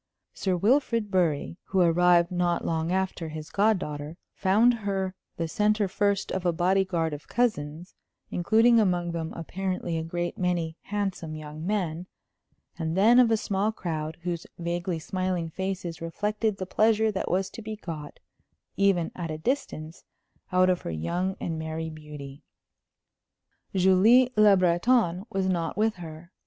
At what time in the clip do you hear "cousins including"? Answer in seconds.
7.27-8.79